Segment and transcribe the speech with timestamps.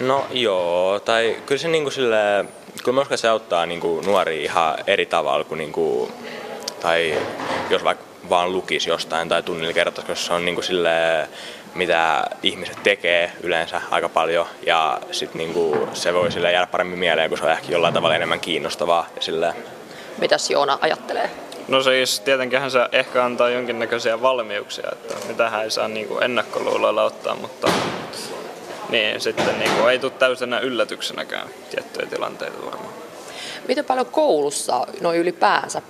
[0.00, 2.44] No joo, tai kyllä se niinku sille,
[2.84, 6.12] kyllä mä uskon, että se auttaa niinku nuoria ihan eri tavalla kuin niinku,
[6.80, 7.18] tai
[7.70, 10.90] jos vaikka vaan lukisi jostain tai tunnilla kertaisi, koska se on niinku sille,
[11.74, 17.28] mitä ihmiset tekee yleensä aika paljon ja sit niinku se voi sille jäädä paremmin mieleen,
[17.28, 19.54] kun se on ehkä jollain tavalla enemmän kiinnostavaa ja silleen.
[20.18, 21.30] Mitäs Joona ajattelee?
[21.68, 27.02] No siis tietenkin se ehkä antaa jonkinnäköisiä valmiuksia, että mitä ei saa niin kuin ennakkoluuloilla
[27.02, 27.70] ottaa, mutta
[28.90, 32.94] niin, sitten niin kuin, ei tule täysenä yllätyksenäkään tiettyjä tilanteita varmaan.
[33.68, 35.82] Miten paljon koulussa noin ylipäänsä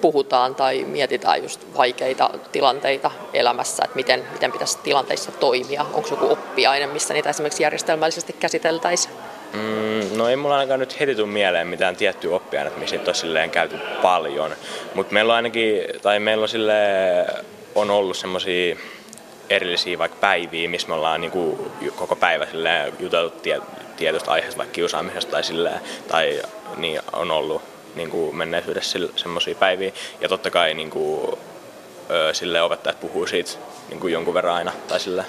[0.00, 5.86] puhutaan tai mietitään just vaikeita tilanteita elämässä, että miten, miten pitäisi tilanteissa toimia?
[5.92, 9.14] Onko joku oppiaine, missä niitä esimerkiksi järjestelmällisesti käsiteltäisiin?
[9.52, 13.14] Mm, no ei mulla ainakaan nyt heti tule mieleen mitään tiettyä oppiainetta, missä niitä on
[13.14, 14.50] silleen käyty paljon.
[14.94, 17.26] Mutta meillä on ainakin, tai meillä on silleen,
[17.74, 18.76] on ollut semmoisia
[19.50, 23.60] erillisiä vaikka päiviä, missä me ollaan niin kuin koko päivä silleen juteltu tie,
[23.96, 26.42] tietystä aiheesta, vaikka kiusaamisesta tai, silleen, tai
[26.76, 27.62] niin on ollut
[27.94, 29.92] niin kuin menneisyydessä semmoisia päiviä.
[30.20, 31.38] Ja totta kai niin kuin,
[32.32, 33.50] sille opettajat puhuu siitä
[33.88, 34.72] niin kuin jonkun verran aina.
[34.88, 35.24] Tai sille.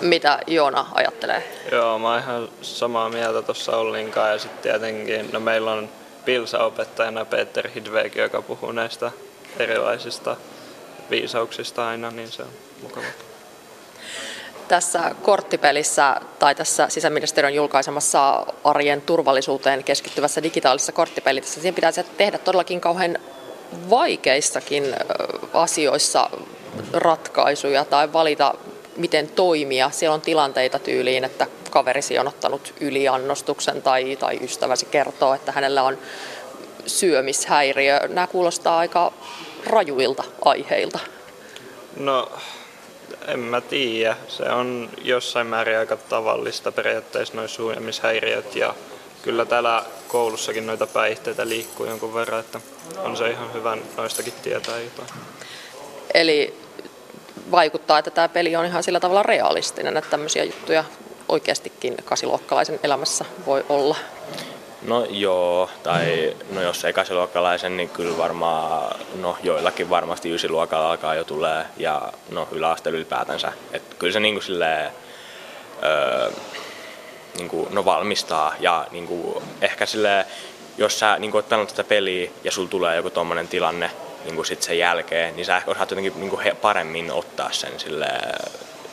[0.00, 1.44] Mitä Joona ajattelee?
[1.72, 5.88] Joo, mä oon ihan samaa mieltä tuossa Ollinkaan ja sitten tietenkin, no meillä on
[6.24, 9.10] Pilsa-opettajana Peter Hidvegi, joka puhuu näistä
[9.58, 10.36] erilaisista
[11.10, 12.48] viisauksista aina, niin se on
[12.82, 13.06] mukava.
[14.68, 22.80] Tässä korttipelissä tai tässä sisäministeriön julkaisemassa arjen turvallisuuteen keskittyvässä digitaalisessa korttipelissä, siihen pitäisi tehdä todellakin
[22.80, 23.18] kauhean
[23.90, 24.96] vaikeissakin
[25.54, 26.30] asioissa
[26.92, 28.54] ratkaisuja tai valita
[28.96, 29.90] miten toimia.
[29.90, 35.82] Siellä on tilanteita tyyliin, että kaverisi on ottanut yliannostuksen tai, tai ystäväsi kertoo, että hänellä
[35.82, 35.98] on
[36.86, 38.00] syömishäiriö.
[38.08, 39.12] Nämä kuulostaa aika
[39.66, 40.98] rajuilta aiheilta.
[41.96, 42.32] No,
[43.28, 44.16] en mä tiedä.
[44.28, 48.74] Se on jossain määrin aika tavallista periaatteessa noin syömishäiriöt ja
[49.22, 52.60] kyllä täällä koulussakin noita päihteitä liikkuu jonkun verran, että
[52.98, 55.08] on se ihan hyvä noistakin tietää jotain.
[56.14, 56.54] Eli
[57.50, 60.84] vaikuttaa, että tämä peli on ihan sillä tavalla realistinen, että tämmöisiä juttuja
[61.28, 63.96] oikeastikin kasiluokkalaisen elämässä voi olla.
[64.86, 66.92] No joo, tai no jos ei
[67.68, 73.52] niin kyllä varmaan, no joillakin varmasti ysiluokalla alkaa jo tulee ja no yläasteella ylipäätänsä.
[73.72, 74.92] Että kyllä se niin kuin silleen,
[75.82, 76.30] öö,
[77.36, 80.26] niin kuin, no valmistaa ja niin kuin, ehkä sille
[80.78, 83.90] jos sä niin kuin, oot pelannut tätä peliä ja sulla tulee joku tommonen tilanne,
[84.24, 87.80] niin kuin sit sen jälkeen, niin sä ehkä osaat jotenkin niin kuin paremmin ottaa sen
[87.80, 88.06] sille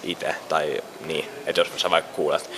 [0.04, 0.36] itse.
[0.50, 2.50] Tai niin, että jos sä vaikka kuulet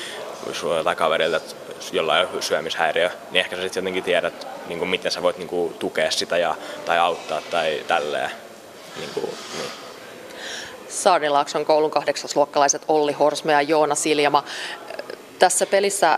[0.53, 1.55] sulla jotain kaverilta, että
[1.91, 5.47] jollain on syömishäiriö, niin ehkä sä sitten jotenkin tiedät, niin kuin miten sä voit niin
[5.47, 8.31] kuin, tukea sitä ja, tai auttaa tai tälleen.
[8.99, 9.71] Niin kuin, niin.
[10.89, 14.43] Saarilaakson koulun kahdeksasluokkalaiset Olli Horsme ja Joona Siljama.
[15.39, 16.17] Tässä pelissä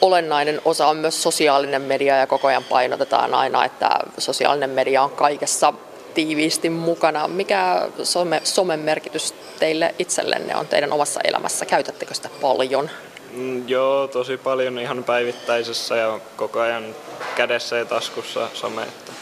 [0.00, 5.10] olennainen osa on myös sosiaalinen media ja koko ajan painotetaan aina, että sosiaalinen media on
[5.10, 5.72] kaikessa
[6.14, 7.28] tiiviisti mukana.
[7.28, 11.66] Mikä some, somen merkitys teille itsellenne on teidän omassa elämässä?
[11.66, 12.90] Käytättekö sitä paljon?
[13.32, 16.94] Mm, joo, tosi paljon ihan päivittäisessä ja koko ajan
[17.36, 18.82] kädessä ja taskussa some.
[18.82, 19.12] Että.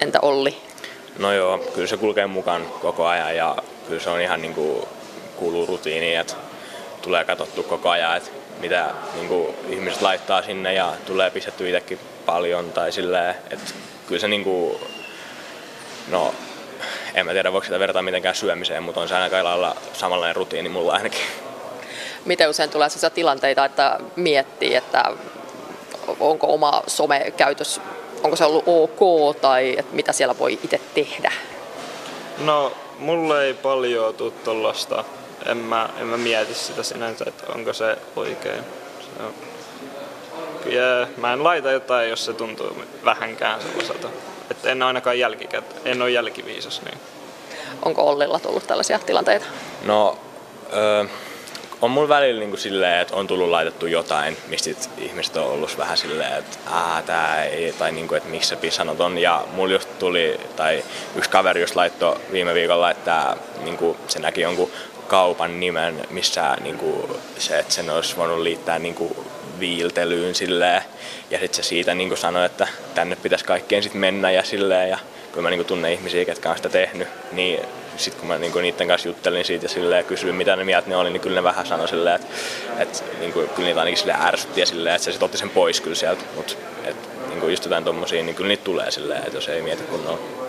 [0.00, 0.56] Entä Olli?
[1.18, 3.56] No joo, kyllä se kulkee mukaan koko ajan ja
[3.88, 4.84] kyllä se on ihan niin kuin
[5.36, 6.34] kuuluu rutiiniin, että
[7.02, 11.98] tulee katsottu koko ajan, että mitä niin kuin ihmiset laittaa sinne ja tulee pistetty itsekin
[12.26, 13.72] paljon tai silleen, että
[14.06, 14.76] kyllä se niin kuin
[16.08, 16.34] No,
[17.14, 20.68] en mä tiedä, voiko sitä vertaa mitenkään syömiseen, mutta on se aina lailla samanlainen rutiini
[20.68, 21.20] mulla ainakin.
[22.24, 25.04] Miten usein tulee sellaisia tilanteita, että miettii, että
[26.20, 27.80] onko oma somekäytös,
[28.22, 31.32] onko se ollut ok tai että mitä siellä voi itse tehdä?
[32.38, 35.04] No, mulle ei paljon tule tuollaista.
[35.46, 38.64] En mä, en mä mieti sitä sinänsä, että onko se oikein.
[39.00, 39.34] Se on...
[40.72, 44.08] Ja mä en laita jotain, jos se tuntuu vähänkään sellaiselta.
[44.60, 46.82] Että en ainakaan jälkikäteen, en ole jälkiviisas.
[46.82, 46.98] Niin.
[47.84, 49.46] Onko Ollilla tullut tällaisia tilanteita?
[49.84, 50.18] No,
[50.72, 51.04] öö,
[51.82, 55.78] on mulla välillä niin kuin silleen, että on tullut laitettu jotain, mistä ihmiset on ollut
[55.78, 59.18] vähän silleen, että Ää, tää ei, tai niin kuin, että miksi sä sanot on.
[59.18, 60.84] Ja mulla just tuli, tai
[61.16, 64.70] yksi kaveri just laittoi viime viikolla, että niin kuin, se näki jonkun
[65.08, 69.16] kaupan nimen, missä niin kuin, se, että sen olisi voinut liittää niin kuin,
[69.60, 70.82] viiltelyyn silleen.
[71.30, 74.90] Ja sitten se siitä niin sanoi, että tänne pitäisi kaikkien sitten mennä ja silleen.
[74.90, 74.98] Ja
[75.34, 77.60] kun mä niin tunnen ihmisiä, ketkä on sitä tehnyt, niin
[77.96, 80.96] sitten kun mä niin niiden kanssa juttelin siitä ja silleen, kysyin, mitä ne mieltä ne
[80.96, 82.26] oli, niin kyllä ne vähän sanoi silleen, että,
[82.78, 85.50] että niin kuin, kyllä niitä ainakin silleen ärsytti ja silleen, että se sitten otti sen
[85.50, 86.22] pois kyllä sieltä.
[86.36, 86.52] Mutta
[86.84, 90.40] että, niin just jotain tommosia, niin kyllä niitä tulee silleen, että jos ei mieti kunnolla.